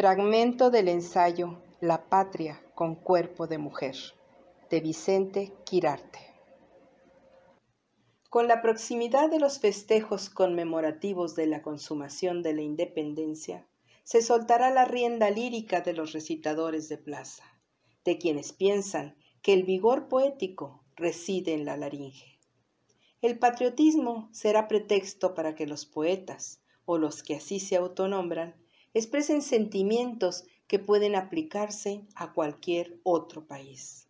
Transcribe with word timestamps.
Fragmento 0.00 0.70
del 0.70 0.88
ensayo 0.88 1.60
La 1.82 2.08
patria 2.08 2.58
con 2.74 2.94
cuerpo 2.94 3.46
de 3.46 3.58
mujer 3.58 3.96
de 4.70 4.80
Vicente 4.80 5.52
Quirarte. 5.66 6.20
Con 8.30 8.48
la 8.48 8.62
proximidad 8.62 9.28
de 9.28 9.38
los 9.38 9.58
festejos 9.58 10.30
conmemorativos 10.30 11.36
de 11.36 11.48
la 11.48 11.60
consumación 11.60 12.42
de 12.42 12.54
la 12.54 12.62
independencia, 12.62 13.68
se 14.02 14.22
soltará 14.22 14.70
la 14.70 14.86
rienda 14.86 15.28
lírica 15.28 15.82
de 15.82 15.92
los 15.92 16.14
recitadores 16.14 16.88
de 16.88 16.96
plaza, 16.96 17.44
de 18.02 18.16
quienes 18.16 18.54
piensan 18.54 19.18
que 19.42 19.52
el 19.52 19.64
vigor 19.64 20.08
poético 20.08 20.82
reside 20.96 21.52
en 21.52 21.66
la 21.66 21.76
laringe. 21.76 22.38
El 23.20 23.38
patriotismo 23.38 24.30
será 24.32 24.66
pretexto 24.66 25.34
para 25.34 25.54
que 25.54 25.66
los 25.66 25.84
poetas, 25.84 26.62
o 26.86 26.96
los 26.96 27.22
que 27.22 27.34
así 27.34 27.60
se 27.60 27.76
autonombran, 27.76 28.54
expresen 28.94 29.42
sentimientos 29.42 30.44
que 30.66 30.78
pueden 30.78 31.14
aplicarse 31.14 32.06
a 32.14 32.32
cualquier 32.32 33.00
otro 33.02 33.46
país. 33.46 34.08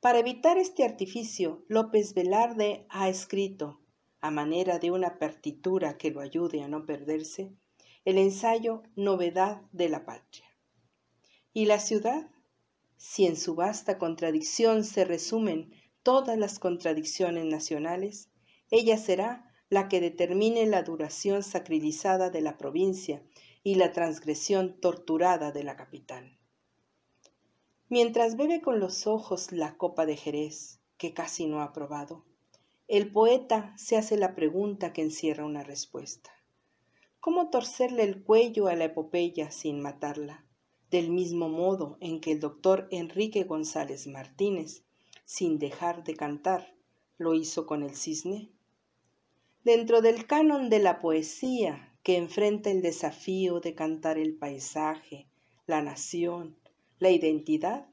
Para 0.00 0.18
evitar 0.18 0.58
este 0.58 0.84
artificio, 0.84 1.64
López 1.68 2.14
Velarde 2.14 2.86
ha 2.90 3.08
escrito, 3.08 3.80
a 4.20 4.30
manera 4.30 4.78
de 4.78 4.90
una 4.90 5.18
partitura 5.18 5.96
que 5.96 6.10
lo 6.10 6.20
ayude 6.20 6.62
a 6.62 6.68
no 6.68 6.84
perderse, 6.84 7.52
el 8.04 8.18
ensayo 8.18 8.82
Novedad 8.96 9.62
de 9.72 9.88
la 9.88 10.04
Patria. 10.04 10.44
¿Y 11.52 11.66
la 11.66 11.78
ciudad? 11.78 12.30
Si 12.96 13.26
en 13.26 13.36
su 13.36 13.54
vasta 13.54 13.98
contradicción 13.98 14.84
se 14.84 15.04
resumen 15.04 15.72
todas 16.02 16.36
las 16.38 16.58
contradicciones 16.58 17.46
nacionales, 17.46 18.28
ella 18.70 18.98
será 18.98 19.50
la 19.70 19.88
que 19.88 20.00
determine 20.00 20.66
la 20.66 20.82
duración 20.82 21.42
sacralizada 21.42 22.30
de 22.30 22.42
la 22.42 22.58
provincia 22.58 23.22
y 23.64 23.76
la 23.76 23.92
transgresión 23.92 24.78
torturada 24.78 25.50
de 25.50 25.64
la 25.64 25.74
capital. 25.74 26.38
Mientras 27.88 28.36
bebe 28.36 28.60
con 28.60 28.78
los 28.78 29.06
ojos 29.06 29.52
la 29.52 29.78
copa 29.78 30.04
de 30.04 30.16
Jerez, 30.16 30.80
que 30.98 31.14
casi 31.14 31.46
no 31.46 31.62
ha 31.62 31.72
probado, 31.72 32.26
el 32.88 33.10
poeta 33.10 33.72
se 33.78 33.96
hace 33.96 34.18
la 34.18 34.34
pregunta 34.34 34.92
que 34.92 35.00
encierra 35.00 35.46
una 35.46 35.64
respuesta. 35.64 36.30
¿Cómo 37.20 37.48
torcerle 37.48 38.02
el 38.02 38.22
cuello 38.22 38.66
a 38.66 38.76
la 38.76 38.84
epopeya 38.84 39.50
sin 39.50 39.80
matarla? 39.80 40.44
Del 40.90 41.10
mismo 41.10 41.48
modo 41.48 41.96
en 42.00 42.20
que 42.20 42.32
el 42.32 42.40
doctor 42.40 42.86
Enrique 42.90 43.44
González 43.44 44.06
Martínez, 44.06 44.84
sin 45.24 45.58
dejar 45.58 46.04
de 46.04 46.16
cantar, 46.16 46.74
lo 47.16 47.32
hizo 47.32 47.64
con 47.64 47.82
el 47.82 47.96
cisne. 47.96 48.50
Dentro 49.64 50.02
del 50.02 50.26
canon 50.26 50.68
de 50.68 50.80
la 50.80 51.00
poesía 51.00 51.93
que 52.04 52.18
enfrenta 52.18 52.70
el 52.70 52.82
desafío 52.82 53.60
de 53.60 53.74
cantar 53.74 54.18
el 54.18 54.36
paisaje, 54.36 55.26
la 55.66 55.80
nación, 55.80 56.54
la 56.98 57.10
identidad, 57.10 57.88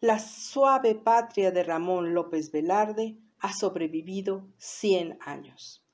la 0.00 0.18
suave 0.18 0.96
patria 0.96 1.52
de 1.52 1.62
Ramón 1.62 2.12
López 2.12 2.50
Velarde 2.50 3.16
ha 3.38 3.52
sobrevivido 3.52 4.48
cien 4.58 5.16
años. 5.20 5.84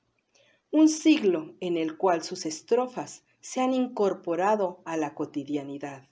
Un 0.71 0.89
siglo 0.89 1.53
en 1.59 1.77
el 1.77 1.95
cual 1.95 2.23
sus 2.23 2.47
estrofas 2.47 3.23
se 3.39 3.61
han 3.61 3.75
incorporado 3.75 4.81
a 4.83 4.97
la 4.97 5.13
cotidianidad, 5.13 6.09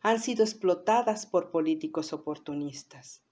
han 0.00 0.20
sido 0.20 0.42
explotadas 0.42 1.24
por 1.24 1.52
políticos 1.52 2.12
oportunistas, 2.12 3.22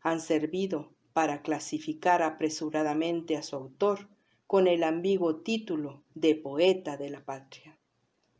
han 0.00 0.20
servido 0.20 0.94
para 1.12 1.42
clasificar 1.42 2.22
apresuradamente 2.22 3.36
a 3.36 3.42
su 3.42 3.56
autor 3.56 4.08
con 4.50 4.66
el 4.66 4.82
ambiguo 4.82 5.42
título 5.42 6.02
de 6.16 6.34
poeta 6.34 6.96
de 6.96 7.08
la 7.08 7.24
patria, 7.24 7.78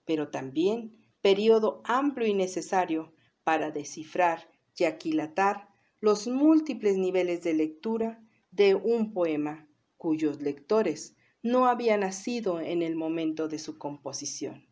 pero 0.04 0.28
también 0.28 1.06
periodo 1.22 1.82
amplio 1.84 2.26
y 2.26 2.34
necesario 2.34 3.12
para 3.44 3.70
descifrar 3.70 4.50
y 4.76 4.86
aquilatar 4.86 5.68
los 6.00 6.26
múltiples 6.26 6.96
niveles 6.96 7.44
de 7.44 7.54
lectura 7.54 8.20
de 8.50 8.74
un 8.74 9.12
poema 9.12 9.68
cuyos 9.98 10.42
lectores 10.42 11.14
no 11.44 11.66
habían 11.66 12.00
nacido 12.00 12.60
en 12.60 12.82
el 12.82 12.96
momento 12.96 13.46
de 13.46 13.60
su 13.60 13.78
composición. 13.78 14.66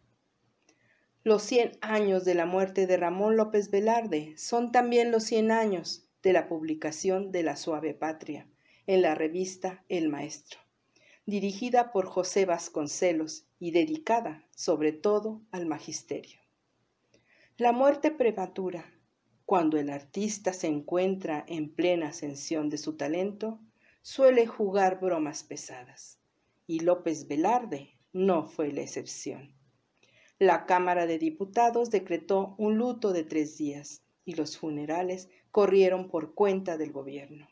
Los 1.23 1.45
cien 1.45 1.79
años 1.83 2.25
de 2.25 2.35
la 2.35 2.47
muerte 2.47 2.89
de 2.89 2.97
Ramón 2.97 3.37
López 3.37 3.71
Velarde 3.71 4.37
son 4.37 4.73
también 4.73 5.13
los 5.13 5.23
cien 5.23 5.53
años 5.53 6.05
de 6.21 6.33
la 6.33 6.49
publicación 6.49 7.31
de 7.31 7.45
La 7.45 7.55
Suave 7.55 7.95
Patria 7.95 8.51
en 8.89 9.03
la 9.03 9.15
revista 9.15 9.85
El 9.89 10.09
Maestro 10.09 10.59
dirigida 11.29 11.93
por 11.93 12.07
José 12.07 12.47
Vasconcelos 12.47 13.45
y 13.59 13.73
dedicada 13.73 14.49
sobre 14.57 14.93
todo 14.93 15.43
al 15.51 15.67
magisterio. 15.67 16.41
La 17.59 17.73
muerte 17.73 18.11
prematura, 18.11 18.87
cuando 19.45 19.77
el 19.77 19.91
artista 19.91 20.55
se 20.55 20.69
encuentra 20.69 21.45
en 21.47 21.69
plena 21.69 22.09
ascensión 22.09 22.71
de 22.71 22.79
su 22.79 22.97
talento, 22.97 23.61
suele 24.01 24.47
jugar 24.47 25.01
bromas 25.01 25.43
pesadas, 25.43 26.19
y 26.67 26.81
López 26.81 27.29
Velarde 27.29 27.91
no 28.15 28.47
fue 28.47 28.73
la 28.73 28.81
excepción. 28.81 29.55
La 30.39 30.65
Cámara 30.65 31.05
de 31.05 31.19
Diputados 31.19 31.91
decretó 31.91 32.55
un 32.57 32.79
luto 32.79 33.13
de 33.13 33.25
tres 33.25 33.59
días 33.59 34.03
y 34.25 34.33
los 34.33 34.57
funerales 34.57 35.29
corrieron 35.51 36.09
por 36.09 36.33
cuenta 36.33 36.79
del 36.79 36.91
gobierno. 36.91 37.49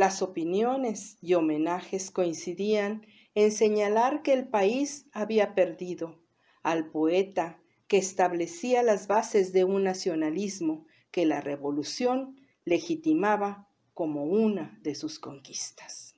Las 0.00 0.22
opiniones 0.22 1.18
y 1.20 1.34
homenajes 1.34 2.10
coincidían 2.10 3.06
en 3.34 3.52
señalar 3.52 4.22
que 4.22 4.32
el 4.32 4.48
país 4.48 5.04
había 5.12 5.54
perdido 5.54 6.22
al 6.62 6.90
poeta 6.90 7.60
que 7.86 7.98
establecía 7.98 8.82
las 8.82 9.08
bases 9.08 9.52
de 9.52 9.64
un 9.64 9.84
nacionalismo 9.84 10.86
que 11.10 11.26
la 11.26 11.42
revolución 11.42 12.40
legitimaba 12.64 13.68
como 13.92 14.24
una 14.24 14.80
de 14.80 14.94
sus 14.94 15.18
conquistas. 15.18 16.09